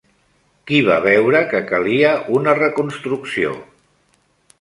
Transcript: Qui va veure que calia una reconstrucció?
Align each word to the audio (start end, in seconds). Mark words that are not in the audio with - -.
Qui 0.69 0.77
va 0.85 0.95
veure 1.03 1.41
que 1.51 1.61
calia 1.71 2.13
una 2.39 2.57
reconstrucció? 2.61 3.53